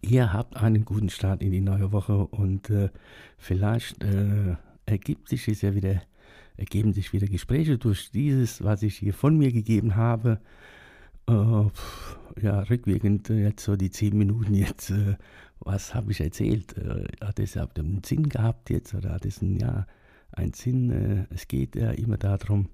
ihr 0.01 0.33
habt 0.33 0.55
einen 0.57 0.85
guten 0.85 1.09
Start 1.09 1.41
in 1.41 1.51
die 1.51 1.61
neue 1.61 1.91
Woche 1.91 2.27
und 2.27 2.69
äh, 2.69 2.89
vielleicht 3.37 4.03
äh, 4.03 4.55
ergibt 4.85 5.29
sich 5.29 5.47
es 5.47 5.61
ja 5.61 5.75
wieder, 5.75 6.01
ergeben 6.57 6.93
sich 6.93 7.13
wieder 7.13 7.27
Gespräche 7.27 7.77
durch 7.77 8.11
dieses, 8.11 8.63
was 8.63 8.83
ich 8.83 8.97
hier 8.97 9.13
von 9.13 9.37
mir 9.37 9.51
gegeben 9.51 9.95
habe. 9.95 10.39
Äh, 11.27 11.69
ja, 12.41 12.59
rückwirkend 12.61 13.29
äh, 13.29 13.43
jetzt 13.43 13.63
so 13.63 13.75
die 13.75 13.89
zehn 13.89 14.17
Minuten 14.17 14.53
jetzt, 14.53 14.91
äh, 14.91 15.15
was 15.59 15.95
habe 15.95 16.11
ich 16.11 16.21
erzählt? 16.21 16.77
Äh, 16.77 17.05
hat 17.23 17.39
es 17.39 17.57
einen 17.57 18.03
Sinn 18.03 18.29
gehabt 18.29 18.69
jetzt 18.69 18.93
oder 18.93 19.11
hat 19.13 19.25
es 19.25 19.41
ein, 19.41 19.59
ja, 19.59 19.87
einen 20.31 20.53
Sinn? 20.53 21.27
es 21.33 21.47
geht 21.47 21.75
ja 21.75 21.91
immer 21.91 22.17
darum, 22.17 22.69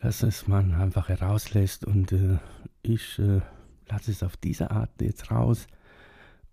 dass 0.00 0.22
es 0.22 0.46
man 0.46 0.72
einfach 0.74 1.08
herauslässt 1.08 1.84
und 1.84 2.14
ich 2.82 3.20
lasse 3.88 4.10
es 4.10 4.22
auf 4.22 4.36
diese 4.36 4.70
Art 4.70 4.90
jetzt 5.00 5.30
raus 5.30 5.66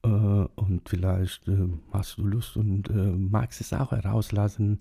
äh, 0.04 0.08
und 0.08 0.82
vielleicht 0.88 1.48
äh, 1.48 1.70
hast 1.92 2.18
du 2.18 2.26
Lust 2.26 2.58
und 2.58 2.90
äh, 2.90 2.94
magst 2.94 3.62
es 3.62 3.74
auch 3.74 3.92
herauslassen 3.92 4.80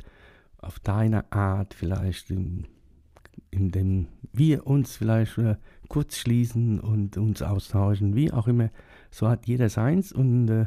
auf 0.58 0.78
deine 0.80 1.30
Art, 1.32 1.74
vielleicht 1.74 2.30
in, 2.30 2.66
indem 3.56 4.08
wir 4.32 4.66
uns 4.66 4.96
vielleicht 4.96 5.38
äh, 5.38 5.56
kurz 5.88 6.16
schließen 6.16 6.80
und 6.80 7.16
uns 7.16 7.42
austauschen, 7.42 8.14
wie 8.14 8.32
auch 8.32 8.46
immer. 8.48 8.70
So 9.10 9.28
hat 9.28 9.46
jeder 9.46 9.68
seins 9.68 10.12
und 10.12 10.48
äh, 10.48 10.66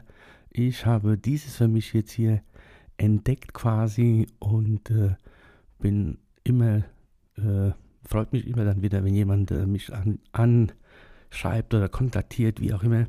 ich 0.51 0.85
habe 0.85 1.17
dieses 1.17 1.55
für 1.55 1.67
mich 1.67 1.93
jetzt 1.93 2.11
hier 2.11 2.41
entdeckt 2.97 3.53
quasi 3.53 4.27
und 4.39 4.89
äh, 4.91 5.15
bin 5.77 6.17
immer, 6.43 6.83
freut 8.03 8.33
mich 8.33 8.45
immer 8.47 8.65
dann 8.65 8.81
wieder, 8.81 9.05
wenn 9.05 9.13
jemand 9.13 9.51
mich 9.67 9.93
an, 9.93 10.19
anschreibt 10.33 11.73
oder 11.73 11.87
kontaktiert, 11.87 12.59
wie 12.59 12.73
auch 12.73 12.83
immer 12.83 13.05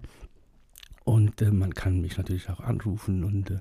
und 1.11 1.43
äh, 1.43 1.51
man 1.51 1.75
kann 1.75 2.01
mich 2.01 2.17
natürlich 2.19 2.49
auch 2.51 2.61
anrufen 2.61 3.25
und, 3.25 3.51
äh, 3.51 3.59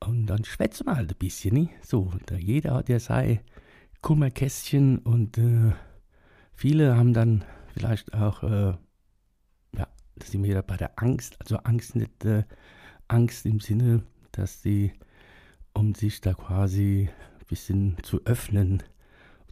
und 0.00 0.26
dann 0.26 0.44
schwätzen 0.44 0.86
wir 0.86 0.96
halt 0.96 1.12
ein 1.12 1.18
bisschen. 1.18 1.54
Ne? 1.54 1.68
So, 1.82 2.12
jeder 2.36 2.74
hat 2.74 2.88
ja 2.88 2.98
sein 2.98 3.40
Kummerkästchen 4.02 4.98
und 4.98 5.38
äh, 5.38 5.72
viele 6.54 6.96
haben 6.96 7.12
dann 7.12 7.44
vielleicht 7.74 8.14
auch, 8.14 8.42
äh, 8.42 8.74
ja, 9.76 9.88
da 10.16 10.26
sind 10.26 10.44
wieder 10.44 10.62
bei 10.62 10.76
der 10.76 10.98
Angst, 10.98 11.36
also 11.40 11.56
Angst 11.58 11.96
nicht 11.96 12.24
äh, 12.24 12.44
Angst 13.08 13.46
im 13.46 13.60
Sinne, 13.60 14.02
dass 14.32 14.62
sie, 14.62 14.92
um 15.72 15.94
sich 15.94 16.20
da 16.20 16.34
quasi 16.34 17.08
ein 17.40 17.46
bisschen 17.48 17.96
zu 18.02 18.24
öffnen, 18.24 18.82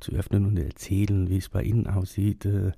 zu 0.01 0.13
öffnen 0.13 0.47
und 0.47 0.57
erzählen, 0.59 1.29
wie 1.29 1.39
es 1.39 1.49
bei 1.49 1.63
ihnen 1.63 1.87
aussieht, 1.87 2.45
äh, 2.45 2.73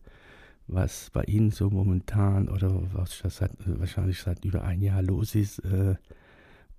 was 0.68 1.10
bei 1.10 1.22
Ihnen 1.24 1.50
so 1.50 1.70
momentan 1.70 2.48
oder 2.48 2.82
was 2.92 3.22
seit, 3.24 3.52
wahrscheinlich 3.66 4.20
seit 4.20 4.44
über 4.44 4.64
ein 4.64 4.82
Jahr 4.82 5.02
los 5.02 5.34
ist 5.34 5.60
äh, 5.60 5.94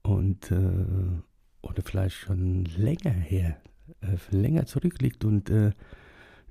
und 0.02 0.52
äh, 0.52 1.22
oder 1.62 1.84
vielleicht 1.84 2.16
schon 2.16 2.66
länger 2.66 3.12
her, 3.12 3.58
äh, 4.02 4.36
länger 4.36 4.66
zurückliegt. 4.66 5.26
Und 5.26 5.50
äh, 5.50 5.72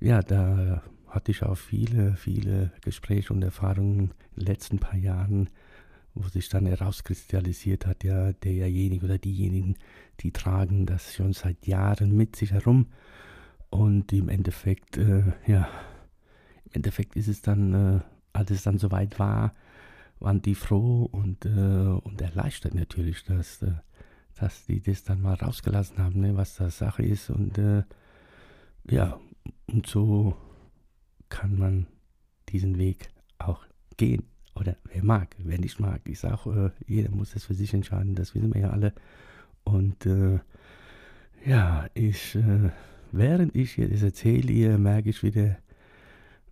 ja, 0.01 0.23
da 0.23 0.83
hatte 1.09 1.31
ich 1.31 1.43
auch 1.43 1.57
viele, 1.57 2.17
viele 2.17 2.73
Gespräche 2.83 3.33
und 3.33 3.43
Erfahrungen 3.43 4.13
in 4.35 4.41
den 4.41 4.47
letzten 4.47 4.79
paar 4.79 4.97
Jahren, 4.97 5.49
wo 6.15 6.29
sich 6.29 6.49
dann 6.49 6.67
herauskristallisiert 6.67 7.87
hat, 7.87 8.05
ja, 8.05 8.33
derjenige 8.33 9.05
oder 9.05 9.19
diejenigen, 9.19 9.77
die 10.21 10.33
tragen 10.33 10.87
das 10.87 11.15
schon 11.15 11.33
seit 11.33 11.67
Jahren 11.67 12.17
mit 12.17 12.37
sich 12.37 12.53
herum. 12.53 12.87
Und 13.71 14.13
im 14.13 14.29
Endeffekt, 14.29 14.97
äh, 14.97 15.25
ja, 15.47 15.69
im 16.65 16.73
Endeffekt 16.73 17.17
ist 17.17 17.29
es 17.29 17.43
dann, 17.43 17.75
äh, 17.75 18.01
als 18.33 18.51
es 18.51 18.63
dann 18.63 18.79
soweit 18.79 19.19
war, 19.19 19.55
waren 20.19 20.41
die 20.41 20.55
froh 20.55 21.05
und, 21.05 21.45
äh, 21.45 21.49
und 21.49 22.21
erleichtert 22.21 22.75
natürlich, 22.75 23.25
dass, 23.25 23.65
dass 24.39 24.67
die 24.67 24.81
das 24.81 25.05
dann 25.05 25.23
mal 25.23 25.35
rausgelassen 25.35 25.99
haben, 25.99 26.21
ne, 26.21 26.37
was 26.37 26.57
da 26.57 26.71
Sache 26.71 27.03
ist. 27.03 27.31
Und 27.31 27.59
äh, 27.59 27.83
ja, 28.89 29.19
und 29.67 29.87
so 29.87 30.37
kann 31.29 31.59
man 31.59 31.87
diesen 32.49 32.79
Weg 32.79 33.09
auch 33.39 33.65
gehen. 33.97 34.25
Oder 34.55 34.77
wer 34.85 35.05
mag, 35.05 35.35
wer 35.39 35.59
nicht 35.59 35.81
mag. 35.81 36.01
Ich 36.05 36.21
sage, 36.21 36.73
äh, 36.77 36.93
jeder 36.93 37.11
muss 37.11 37.33
das 37.33 37.45
für 37.45 37.55
sich 37.55 37.75
entscheiden, 37.75 38.15
das 38.15 38.35
wissen 38.35 38.55
wir 38.55 38.63
ja 38.63 38.71
alle. 38.71 38.93
Und 39.65 40.07
äh, 40.07 40.39
ja, 41.45 41.87
ich, 41.95 42.39
während 43.13 43.55
ich 43.55 43.73
hier 43.73 43.89
das 43.89 44.03
erzähle, 44.03 44.79
merke 44.79 45.11
ich 45.11 45.23
wieder, 45.23 45.57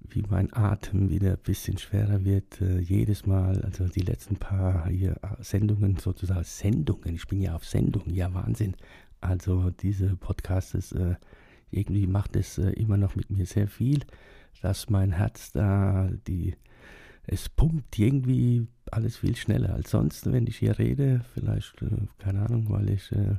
wie 0.08 0.22
mein 0.28 0.52
Atem 0.52 1.10
wieder 1.10 1.32
ein 1.32 1.42
bisschen 1.42 1.78
schwerer 1.78 2.24
wird, 2.24 2.60
äh, 2.60 2.78
jedes 2.78 3.26
Mal, 3.26 3.62
also 3.62 3.88
die 3.88 4.02
letzten 4.02 4.36
paar 4.36 4.88
hier 4.88 5.16
äh, 5.22 5.42
Sendungen 5.42 5.96
sozusagen, 5.96 6.44
Sendungen, 6.44 7.14
ich 7.14 7.26
bin 7.26 7.40
ja 7.40 7.54
auf 7.54 7.64
Sendung, 7.64 8.02
ja 8.06 8.32
Wahnsinn. 8.34 8.76
Also 9.20 9.70
diese 9.70 10.16
Podcasts, 10.16 10.92
äh, 10.92 11.14
irgendwie 11.70 12.06
macht 12.06 12.36
es 12.36 12.58
äh, 12.58 12.70
immer 12.70 12.96
noch 12.96 13.16
mit 13.16 13.30
mir 13.30 13.46
sehr 13.46 13.68
viel, 13.68 14.00
dass 14.62 14.90
mein 14.90 15.12
Herz 15.12 15.52
da, 15.52 16.10
die, 16.26 16.54
es 17.26 17.48
pumpt 17.48 17.98
irgendwie 17.98 18.66
alles 18.90 19.16
viel 19.16 19.34
schneller 19.34 19.74
als 19.74 19.90
sonst, 19.90 20.30
wenn 20.30 20.46
ich 20.46 20.58
hier 20.58 20.78
rede. 20.78 21.24
Vielleicht, 21.32 21.80
äh, 21.82 22.06
keine 22.18 22.42
Ahnung, 22.42 22.66
weil 22.68 22.90
ich, 22.90 23.10
äh, 23.12 23.36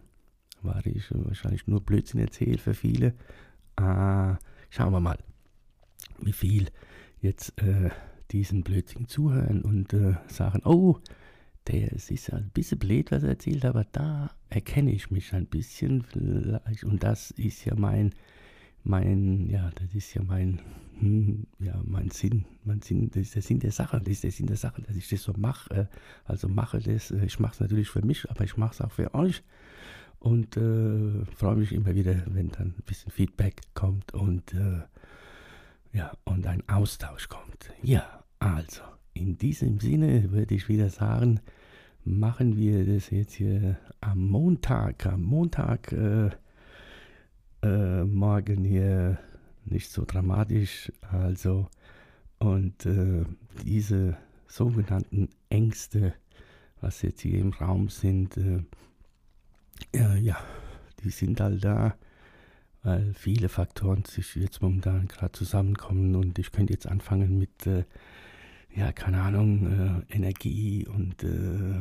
weil 0.64 0.88
ich 0.88 1.06
wahrscheinlich 1.12 1.68
nur 1.68 1.82
Blödsinn 1.82 2.20
erzähle 2.20 2.58
für 2.58 2.74
viele. 2.74 3.14
Ah, 3.76 4.38
schauen 4.70 4.92
wir 4.92 5.00
mal 5.00 5.18
wie 6.20 6.34
viel 6.34 6.68
jetzt 7.22 7.60
äh, 7.62 7.90
diesen 8.32 8.64
Blödsinn 8.64 9.08
zuhören 9.08 9.62
und 9.62 9.94
äh, 9.94 10.16
sagen, 10.28 10.62
oh, 10.66 11.00
der 11.68 11.92
ist 11.94 12.32
ein 12.32 12.52
bisschen 12.54 12.78
blöd, 12.78 13.12
was 13.12 13.24
er 13.24 13.30
erzählt, 13.30 13.66
aber 13.66 13.86
da 13.92 14.32
erkenne 14.50 14.92
ich 14.92 15.10
mich 15.10 15.34
ein 15.34 15.48
bisschen 15.48 16.04
vielleicht. 16.04 16.84
Und 16.84 17.04
das 17.04 17.32
ist 17.32 17.66
ja 17.66 17.76
mein, 17.76 18.14
mein, 18.84 19.50
ja, 19.50 19.72
das 19.76 19.96
ist 19.96 20.14
ja 20.14 20.22
mein, 20.22 20.62
hm, 21.00 21.48
ja, 21.60 21.82
mein 21.84 22.12
Sinn, 22.12 22.46
mein 22.64 22.82
Sinn, 22.82 23.10
das 23.10 23.24
ist 23.24 23.36
der 23.36 23.42
Sinn 23.42 23.60
der 23.60 23.72
Sache, 23.72 24.00
das 24.00 24.10
ist 24.10 24.24
der 24.24 24.32
Sinn 24.32 24.48
der 24.48 24.58
Sache, 24.58 24.82
dass 24.84 24.96
ich 24.96 25.10
das 25.10 25.24
so 25.24 25.34
mache, 25.38 25.90
also 26.26 26.48
mache 26.48 26.80
das, 26.80 27.12
ich 27.12 27.40
mache 27.40 27.54
es 27.54 27.60
natürlich 27.60 27.90
für 27.90 28.06
mich, 28.06 28.30
aber 28.30 28.44
ich 28.44 28.58
mache 28.58 28.74
es 28.74 28.82
auch 28.82 28.92
für 28.92 29.14
euch. 29.14 29.44
Und 30.20 30.58
äh, 30.58 31.26
freue 31.36 31.56
mich 31.56 31.72
immer 31.72 31.94
wieder, 31.94 32.16
wenn 32.28 32.50
dann 32.50 32.68
ein 32.68 32.84
bisschen 32.86 33.12
Feedback 33.12 33.62
kommt 33.74 34.14
und 34.14 34.54
äh, 34.54 34.82
ja, 35.96 36.12
und 36.26 36.46
ein 36.46 36.68
Austausch 36.68 37.30
kommt. 37.30 37.72
Ja, 37.82 38.24
also, 38.40 38.82
in 39.14 39.38
diesem 39.38 39.80
Sinne 39.80 40.30
würde 40.32 40.54
ich 40.56 40.68
wieder 40.68 40.90
sagen, 40.90 41.40
machen 42.04 42.58
wir 42.58 42.86
das 42.86 43.10
jetzt 43.12 43.34
hier 43.34 43.78
am 44.02 44.28
Montag. 44.28 45.06
Am 45.06 45.24
Montag 45.24 45.94
äh, 45.94 46.32
äh, 47.64 48.04
morgen 48.04 48.66
hier 48.66 49.18
nicht 49.64 49.90
so 49.90 50.04
dramatisch. 50.06 50.92
Also, 51.02 51.70
und 52.40 52.86
äh, 52.86 53.24
diese 53.64 54.18
sogenannten 54.48 55.30
Ängste, 55.48 56.14
was 56.82 57.04
jetzt 57.04 57.22
hier 57.22 57.40
im 57.40 57.54
Raum 57.54 57.88
sind, 57.88 58.36
äh, 58.36 60.20
ja, 60.20 60.36
die 61.06 61.10
sind 61.10 61.40
halt 61.40 61.64
da 61.64 61.96
weil 62.86 63.14
viele 63.16 63.50
Faktoren 63.50 64.06
sich 64.06 64.36
jetzt 64.36 64.62
momentan 64.62 65.08
gerade 65.08 65.32
zusammenkommen 65.32 66.16
und 66.16 66.38
ich 66.38 66.52
könnte 66.52 66.74
jetzt 66.74 66.88
anfangen 66.88 67.40
mit, 67.40 67.66
äh, 67.66 67.84
ja, 68.76 68.92
keine 68.92 69.22
Ahnung, 69.22 70.04
äh, 70.10 70.16
Energie 70.16 70.88
und 70.88 71.24
äh, 71.24 71.80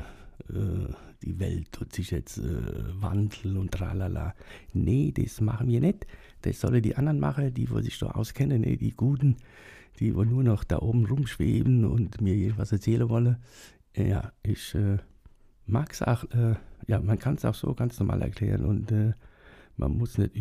äh 0.52 0.88
die 1.22 1.38
Welt 1.40 1.72
tut 1.72 1.94
sich 1.94 2.10
jetzt 2.10 2.36
äh, 2.36 3.00
wandeln 3.00 3.56
und 3.56 3.72
tralala. 3.72 4.34
Nee, 4.74 5.10
das 5.10 5.40
machen 5.40 5.68
wir 5.68 5.80
nicht. 5.80 6.06
Das 6.42 6.60
sollen 6.60 6.82
die 6.82 6.96
anderen 6.96 7.18
machen, 7.18 7.54
die 7.54 7.70
wo 7.70 7.80
sich 7.80 7.98
da 7.98 8.08
auskennen, 8.10 8.60
nee, 8.60 8.76
die 8.76 8.90
Guten, 8.90 9.36
die 10.00 10.14
wo 10.14 10.24
nur 10.24 10.42
noch 10.42 10.64
da 10.64 10.80
oben 10.80 11.06
rumschweben 11.06 11.86
und 11.86 12.20
mir 12.20 12.34
irgendwas 12.34 12.72
erzählen 12.72 13.08
wollen. 13.08 13.36
Ja, 13.96 14.32
ich 14.42 14.74
äh, 14.74 14.98
mag 15.66 15.92
es 15.92 16.02
auch, 16.02 16.24
ja, 16.86 17.00
man 17.00 17.18
kann 17.18 17.36
es 17.36 17.44
auch 17.46 17.54
so 17.54 17.72
ganz 17.74 17.98
normal 17.98 18.20
erklären 18.20 18.66
und 18.66 18.92
man 19.76 19.96
muss 19.96 20.18
nicht 20.18 20.32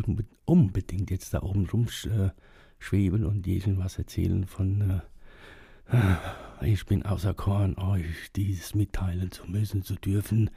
unbedingt 0.44 1.10
jetzt 1.10 1.34
da 1.34 1.42
oben 1.42 1.66
rumschweben 1.66 3.24
und 3.24 3.46
jedem 3.46 3.78
was 3.78 3.98
erzählen 3.98 4.46
von 4.46 4.80
äh, 4.90 5.00
ich 6.62 6.86
bin 6.86 7.04
außer 7.04 7.34
Korn, 7.34 7.76
euch 7.76 8.32
dieses 8.34 8.74
mitteilen 8.74 9.30
zu 9.30 9.44
müssen, 9.46 9.82
zu 9.82 9.96
dürfen. 9.96 10.50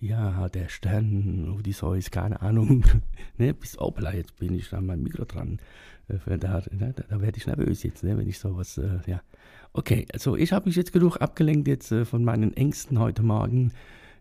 Ja, 0.00 0.48
der 0.48 0.68
Stern, 0.68 1.52
Odysseus, 1.56 2.10
keine 2.10 2.40
Ahnung. 2.42 2.84
ne, 3.38 3.54
bis 3.54 3.78
Opela, 3.78 4.14
jetzt 4.14 4.36
bin 4.38 4.54
ich 4.54 4.72
an 4.72 4.86
meinem 4.86 5.04
Mikro 5.04 5.24
dran. 5.24 5.58
Äh, 6.08 6.38
da, 6.38 6.60
da, 6.70 6.92
da 6.92 7.20
werde 7.20 7.38
ich 7.38 7.46
nervös 7.46 7.82
jetzt, 7.82 8.02
ne, 8.02 8.16
wenn 8.16 8.28
ich 8.28 8.38
sowas, 8.38 8.78
äh, 8.78 8.98
ja. 9.06 9.20
Okay, 9.74 10.06
also 10.12 10.36
ich 10.36 10.52
habe 10.52 10.66
mich 10.66 10.76
jetzt 10.76 10.92
genug 10.92 11.18
abgelenkt 11.18 11.68
jetzt 11.68 11.92
äh, 11.92 12.04
von 12.04 12.24
meinen 12.24 12.52
Ängsten 12.54 12.98
heute 12.98 13.22
Morgen. 13.22 13.72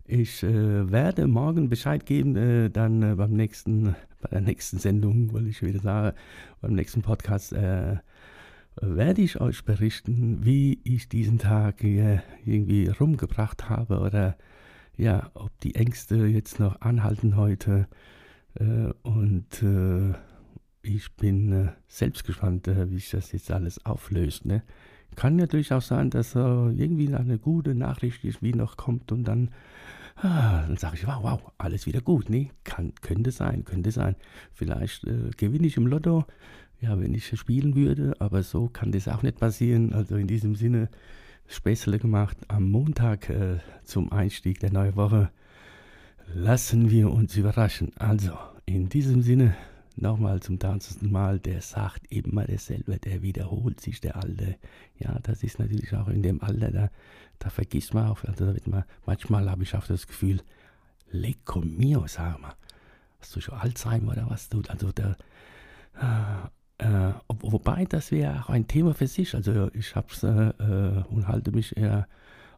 Ich 0.05 0.43
äh, 0.43 0.91
werde 0.91 1.27
morgen 1.27 1.69
Bescheid 1.69 2.05
geben, 2.05 2.35
äh, 2.35 2.69
dann 2.69 3.03
äh, 3.03 3.15
beim 3.15 3.31
nächsten, 3.31 3.95
bei 4.21 4.29
der 4.31 4.41
nächsten 4.41 4.79
Sendung, 4.79 5.33
weil 5.33 5.47
ich 5.47 5.61
wieder 5.61 5.79
sage, 5.79 6.15
beim 6.59 6.73
nächsten 6.73 7.01
Podcast 7.01 7.53
äh, 7.53 7.97
werde 8.81 9.21
ich 9.21 9.39
euch 9.39 9.63
berichten, 9.63 10.43
wie 10.43 10.79
ich 10.83 11.09
diesen 11.09 11.37
Tag 11.37 11.83
irgendwie 11.83 12.87
rumgebracht 12.87 13.69
habe 13.69 13.99
oder 13.99 14.37
ja, 14.97 15.29
ob 15.33 15.57
die 15.59 15.75
Ängste 15.75 16.25
jetzt 16.25 16.59
noch 16.59 16.81
anhalten 16.81 17.35
heute. 17.35 17.87
Äh, 18.55 18.91
und 19.03 19.61
äh, 19.61 20.13
ich 20.83 21.11
bin 21.15 21.69
selbst 21.87 22.25
gespannt, 22.25 22.67
wie 22.67 22.95
sich 22.95 23.11
das 23.11 23.31
jetzt 23.33 23.51
alles 23.51 23.85
auflöst. 23.85 24.45
Ne? 24.45 24.63
Kann 25.15 25.35
natürlich 25.35 25.73
auch 25.73 25.81
sein, 25.81 26.09
dass 26.09 26.35
irgendwie 26.35 27.13
eine 27.13 27.37
gute 27.37 27.75
Nachricht 27.75 28.23
ist, 28.23 28.41
wie 28.41 28.53
noch 28.53 28.77
kommt 28.77 29.11
und 29.11 29.25
dann 29.25 29.49
Ah, 30.23 30.65
dann 30.67 30.77
sage 30.77 30.97
ich, 30.97 31.07
wow, 31.07 31.23
wow, 31.23 31.51
alles 31.57 31.87
wieder 31.87 32.01
gut. 32.01 32.29
Nee, 32.29 32.51
kann, 32.63 32.93
könnte 33.01 33.31
sein, 33.31 33.65
könnte 33.65 33.91
sein. 33.91 34.15
Vielleicht 34.53 35.03
äh, 35.05 35.31
gewinne 35.35 35.65
ich 35.65 35.77
im 35.77 35.87
Lotto, 35.87 36.25
ja, 36.79 36.99
wenn 36.99 37.15
ich 37.15 37.27
spielen 37.39 37.75
würde, 37.75 38.13
aber 38.19 38.43
so 38.43 38.67
kann 38.67 38.91
das 38.91 39.07
auch 39.07 39.23
nicht 39.23 39.39
passieren. 39.39 39.93
Also 39.93 40.17
in 40.17 40.27
diesem 40.27 40.53
Sinne, 40.53 40.89
Späßle 41.47 41.99
gemacht 41.99 42.37
am 42.47 42.69
Montag 42.69 43.29
äh, 43.29 43.57
zum 43.83 44.11
Einstieg 44.11 44.59
der 44.59 44.71
neuen 44.71 44.95
Woche. 44.95 45.31
Lassen 46.33 46.89
wir 46.91 47.11
uns 47.11 47.35
überraschen. 47.35 47.91
Also, 47.97 48.31
in 48.65 48.87
diesem 48.87 49.21
Sinne, 49.21 49.55
nochmal 49.97 50.41
zum 50.41 50.59
tausendsten 50.59 51.11
Mal, 51.11 51.39
der 51.39 51.61
sagt 51.61 52.11
immer 52.11 52.45
dasselbe, 52.45 52.97
der 52.97 53.21
wiederholt 53.21 53.79
sich, 53.79 54.01
der 54.01 54.15
Alte. 54.15 54.55
Ja, 54.99 55.19
das 55.23 55.43
ist 55.43 55.59
natürlich 55.59 55.93
auch 55.95 56.07
in 56.07 56.23
dem 56.23 56.41
Alter, 56.41 56.71
da 56.71 56.89
da 57.41 57.49
vergisst 57.49 57.93
man 57.93 58.07
auch, 58.07 58.23
also 58.23 58.45
da 58.45 58.53
wird 58.53 58.67
man, 58.67 58.83
manchmal 59.05 59.49
habe 59.49 59.63
ich 59.63 59.75
auch 59.75 59.87
das 59.87 60.07
Gefühl, 60.07 60.41
lecco 61.11 61.61
mio, 61.61 62.05
sag 62.07 62.39
mal, 62.39 62.53
hast 63.19 63.35
du 63.35 63.41
schon 63.41 63.55
Alzheimer 63.55 64.11
oder 64.11 64.29
was 64.29 64.47
tut? 64.47 64.69
Also 64.69 64.91
der, 64.91 65.17
äh, 65.99 66.85
äh, 66.85 67.13
wobei 67.27 67.85
das 67.85 68.11
wäre 68.11 68.43
auch 68.43 68.49
ein 68.49 68.67
Thema 68.67 68.93
für 68.93 69.07
sich. 69.07 69.33
Also 69.33 69.71
ich 69.73 69.95
habe 69.95 70.07
es 70.11 70.23
äh, 70.23 70.29
äh, 70.29 71.03
und 71.09 71.27
halte 71.27 71.51
mich 71.51 71.75
eher 71.75 72.07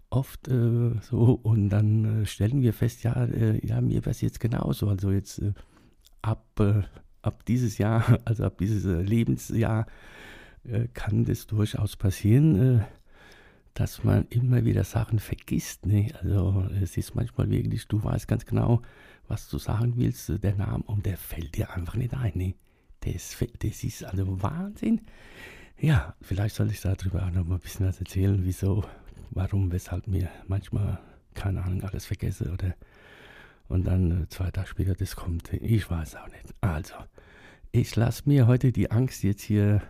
oft 0.09 0.47
äh, 0.49 0.91
so 1.01 1.39
und 1.43 1.69
dann 1.69 2.23
äh, 2.23 2.25
stellen 2.25 2.61
wir 2.61 2.73
fest, 2.73 3.03
ja, 3.03 3.25
ja, 3.25 3.81
mir 3.81 4.01
wäre 4.01 4.11
es 4.11 4.21
jetzt 4.21 4.39
genauso. 4.41 4.89
Also 4.89 5.11
jetzt 5.11 5.41
ab, 6.21 6.45
ab 7.23 7.43
dieses 7.45 7.79
Jahr, 7.79 8.19
also 8.25 8.45
ab 8.45 8.57
dieses 8.59 8.83
Lebensjahr 8.85 9.87
kann 10.93 11.25
das 11.25 11.47
durchaus 11.47 11.97
passieren 11.97 12.85
dass 13.73 14.03
man 14.03 14.27
immer 14.29 14.65
wieder 14.65 14.83
Sachen 14.83 15.19
vergisst. 15.19 15.85
Ne? 15.85 16.11
Also 16.21 16.67
es 16.81 16.97
ist 16.97 17.15
manchmal 17.15 17.49
wirklich, 17.49 17.87
du 17.87 18.03
weißt 18.03 18.27
ganz 18.27 18.45
genau, 18.45 18.81
was 19.27 19.49
du 19.49 19.57
sagen 19.57 19.93
willst, 19.95 20.31
der 20.43 20.55
Name, 20.55 20.83
und 20.85 21.05
der 21.05 21.17
fällt 21.17 21.55
dir 21.55 21.71
einfach 21.71 21.95
nicht 21.95 22.13
ein. 22.13 22.33
Ne? 22.35 22.55
Das, 23.01 23.35
das 23.59 23.83
ist 23.83 24.03
also 24.03 24.41
Wahnsinn. 24.41 25.01
Ja, 25.79 26.15
vielleicht 26.21 26.55
soll 26.55 26.69
ich 26.69 26.81
darüber 26.81 27.25
auch 27.25 27.31
noch 27.31 27.45
mal 27.45 27.55
ein 27.55 27.61
bisschen 27.61 27.87
was 27.87 27.99
erzählen, 27.99 28.39
wieso, 28.43 28.85
warum, 29.31 29.71
weshalb 29.71 30.07
mir 30.07 30.29
manchmal, 30.47 30.99
keine 31.33 31.63
Ahnung, 31.63 31.83
alles 31.83 32.05
vergesse 32.05 32.51
oder 32.51 32.75
und 33.73 33.87
dann 33.87 34.23
äh, 34.23 34.29
zwei 34.29 34.51
Tage 34.51 34.67
später 34.67 34.93
das 34.93 35.15
kommt. 35.15 35.51
Ich 35.51 35.89
weiß 35.89 36.15
auch 36.17 36.27
nicht. 36.27 36.53
Also, 36.61 36.93
ich 37.71 37.95
lasse 37.95 38.21
mir 38.27 38.45
heute 38.45 38.71
die 38.71 38.91
Angst 38.91 39.23
jetzt 39.23 39.41
hier 39.41 39.81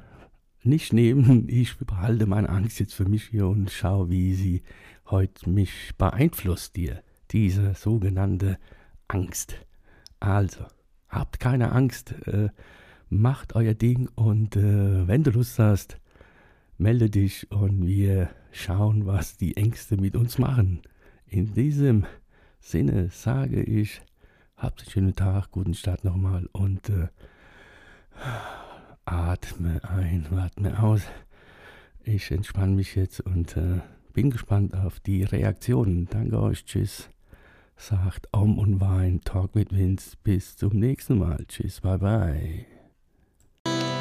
nicht 0.63 0.93
nehmen. 0.93 1.47
Ich 1.49 1.77
behalte 1.77 2.25
meine 2.25 2.49
Angst 2.49 2.79
jetzt 2.79 2.93
für 2.93 3.05
mich 3.05 3.25
hier 3.25 3.47
und 3.47 3.69
schaue, 3.69 4.09
wie 4.09 4.33
sie 4.35 4.63
heute 5.07 5.49
mich 5.49 5.91
beeinflusst, 5.97 6.77
dir, 6.77 7.03
diese 7.31 7.73
sogenannte 7.73 8.57
Angst. 9.09 9.57
Also, 10.21 10.65
habt 11.09 11.41
keine 11.41 11.73
Angst, 11.73 12.13
äh, 12.25 12.49
macht 13.09 13.53
euer 13.53 13.73
Ding 13.73 14.09
und 14.15 14.55
äh, 14.55 15.07
wenn 15.07 15.23
du 15.23 15.31
Lust 15.31 15.59
hast, 15.59 15.99
melde 16.77 17.09
dich 17.09 17.51
und 17.51 17.85
wir 17.85 18.29
schauen, 18.53 19.05
was 19.05 19.35
die 19.35 19.57
Ängste 19.57 19.97
mit 19.97 20.15
uns 20.15 20.37
machen. 20.37 20.81
In 21.27 21.53
diesem 21.53 22.05
Sinne 22.63 23.09
sage 23.11 23.61
ich, 23.61 24.01
habt 24.55 24.81
einen 24.81 24.89
schönen 24.89 25.15
Tag, 25.15 25.51
guten 25.51 25.73
Start 25.73 26.05
nochmal 26.05 26.47
und 26.53 26.89
äh, 26.89 27.09
Atme 29.05 29.81
ein, 29.83 30.25
atme 30.31 30.81
aus. 30.81 31.01
Ich 32.05 32.31
entspanne 32.31 32.73
mich 32.73 32.95
jetzt 32.95 33.19
und 33.19 33.57
äh, 33.57 33.81
bin 34.13 34.31
gespannt 34.31 34.75
auf 34.75 35.01
die 35.01 35.23
Reaktionen. 35.23 36.07
Danke 36.09 36.41
euch, 36.41 36.63
tschüss. 36.63 37.09
Sagt 37.75 38.29
Om 38.31 38.57
und 38.57 38.79
Wein, 38.79 39.19
Talk 39.25 39.55
mit 39.55 39.75
Vince. 39.75 40.15
Bis 40.23 40.55
zum 40.55 40.79
nächsten 40.79 41.19
Mal. 41.19 41.43
Tschüss, 41.47 41.81
bye 41.81 41.97
bye. 41.97 42.65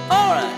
Alright. 0.09 0.52